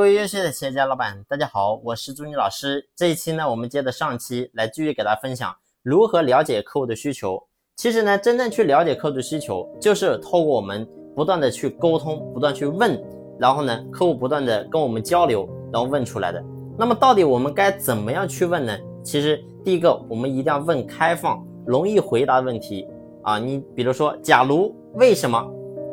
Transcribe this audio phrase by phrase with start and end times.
[0.00, 2.88] 各位优秀的企业家老板，大家好，我是朱妮老师。
[2.96, 7.38] 这一期呢，我们接着上期来继续给大家分享如何了解客户的需求。
[7.76, 12.98] 其实呢，真正去了解客户的需求，就是透过我们不断的去沟通，不断去问，
[13.38, 16.42] 然后呢，客户不断的跟我们交流，然后问出来的。
[16.78, 18.74] 那么到底我们该怎么样去问呢？
[19.04, 22.88] 其实第一个，我们一定要问开放、容易回答的问题
[23.22, 23.38] 啊。
[23.38, 25.46] 你比如说，假如为什么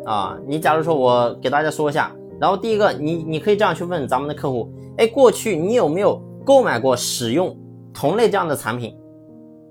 [0.05, 0.39] 啊？
[0.47, 2.15] 你假如说我给大家说一下。
[2.39, 7.57] 然后第一个，你你可以这样去问咱们的客户，哎，过去你有没有购买过使用
[7.93, 8.95] 同类这样的产品？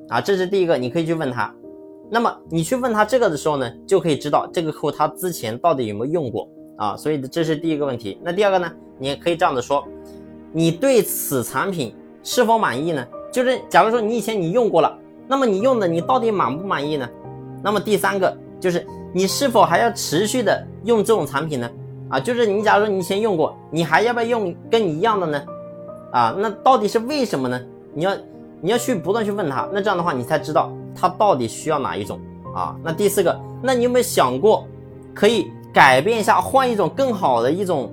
[0.09, 1.52] 啊，这是第一个，你可以去问他。
[2.10, 6.96] 那么你去问他这个的时候呢，就可以知道这个客户他之前到底有没有用过啊。
[6.96, 8.18] 所以这是第一个问题。
[8.23, 9.84] 那第二个呢，你也可以这样子说，
[10.52, 13.04] 你对此产品是否满意呢？
[13.32, 17.09] 就是假如说你以前你用过了，那么你用的你到底满不满意呢？
[17.62, 21.68] 那么第三个就是你是否还要持续的用这种产品呢？
[22.09, 25.42] 啊，就是你，假如说你以前用过，你还要不要用跟你一样的呢？
[26.12, 27.60] 啊，那到底是为什么呢？
[27.92, 28.16] 你要
[28.60, 32.21] 你要去不断去问他，那这样的话你才知道他到底需要哪一种
[32.54, 32.76] 啊。
[32.85, 34.65] 那第四个，那你有没有想过
[35.13, 37.93] 可以改变一下，换一种更好的一种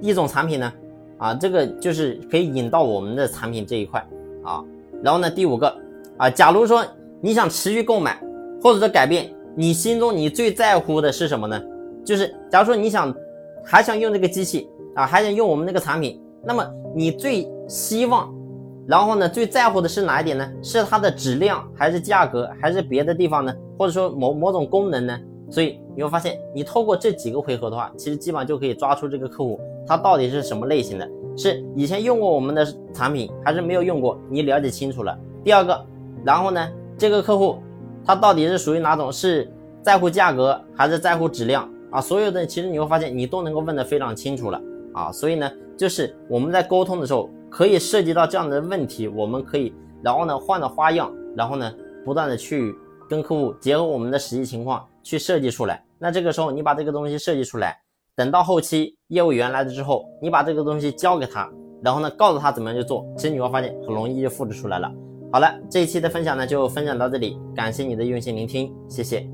[0.00, 0.72] 一种产品呢？
[1.18, 4.00] 啊，这个就是可以引到我们的产品这一块
[4.42, 4.64] 啊。
[5.02, 5.76] 然后呢，第五个
[6.16, 6.82] 啊，假如说
[7.20, 8.18] 你想持续购买
[8.62, 11.62] 或者说改变，你心中你最在乎的是什么呢？
[12.06, 13.14] 就是假如说你想。
[13.64, 15.06] 还想用这个机器啊？
[15.06, 16.20] 还想用我们那个产品？
[16.44, 18.32] 那么你最希望，
[18.86, 20.52] 然后呢，最在乎的是哪一点呢？
[20.62, 23.54] 是它的质量，还是价格，还是别的地方呢？
[23.78, 25.18] 或者说某某种功能呢？
[25.50, 34.18] 所以你会发现，你透过这几个回合的话，其实基本上就可以抓出这个客户他到底是什么类型的，是以前用过我们的产品，还是没有用过？
[34.28, 35.16] 你了解清楚了。
[35.42, 35.86] 第二个，
[36.24, 37.58] 然后呢，这个客户
[38.04, 39.10] 他到底是属于哪种？
[39.12, 39.50] 是
[39.82, 41.68] 在乎价格，还是在乎质量？
[41.94, 44.60] 啊，所有的其实你会发现，你都能够问得非常清楚了
[44.92, 51.72] 啊，所以呢，就是我们在沟通的时候，可以涉及到这样的问题，我们可以，然后呢，换着花样，然后呢，
[52.04, 52.74] 不断的去
[53.08, 55.84] 跟客户结合我们的实际情况去设计出来。
[56.00, 57.78] 那这个时候，你把这个东西设计出来，
[58.16, 61.48] 等到后期业务员来了之后，你把这个东西交给他，
[61.80, 64.90] 然后呢，告诉他怎么样去做，其实你会发现很容易就复制出来了。
[65.32, 69.33] 好了，这一期的分享呢，就分享到这里，感谢你的用心聆听，谢谢。